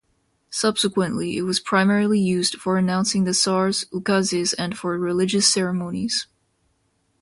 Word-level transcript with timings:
Subsequently, 0.49 1.37
it 1.37 1.43
was 1.43 1.59
primarily 1.59 2.19
used 2.19 2.55
for 2.59 2.75
announcing 2.79 3.23
the 3.23 3.35
tsar's 3.35 3.85
ukazes 3.93 4.51
and 4.57 4.75
for 4.75 4.97
religious 4.97 5.47
ceremonies. 5.47 6.25